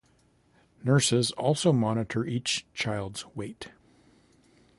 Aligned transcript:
Nurses 0.83 1.29
also 1.33 1.71
monitor 1.71 2.25
each 2.25 2.65
child's 2.73 3.23
weight. 3.35 3.67